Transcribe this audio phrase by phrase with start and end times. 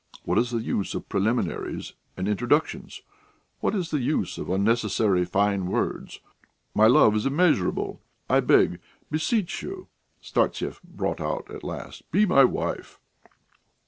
[0.25, 3.03] What is the use of preliminaries and introductions?
[3.59, 6.21] What is the use of unnecessary fine words?
[6.73, 8.01] My love is immeasurable.
[8.27, 8.79] I beg, I
[9.11, 12.99] beseech you," Startsev brought out at last, "be my wife!"